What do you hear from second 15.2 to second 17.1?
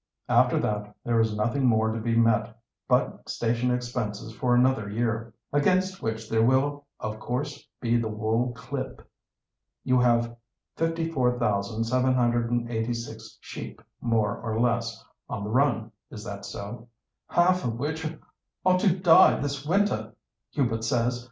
on the run. Is that so?"